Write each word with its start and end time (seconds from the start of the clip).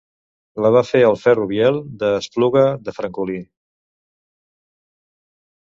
La 0.65 0.71
va 0.75 0.81
fer 0.91 1.01
el 1.09 1.17
ferro 1.25 1.45
Biel, 1.51 1.77
de 2.05 2.09
l'Espluga 2.15 2.65
de 2.89 2.97
Francolí. 2.99 3.39